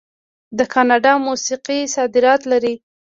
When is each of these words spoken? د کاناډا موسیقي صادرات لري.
د 0.57 0.59
کاناډا 0.73 1.13
موسیقي 1.27 1.79
صادرات 1.95 2.41
لري. 2.51 2.75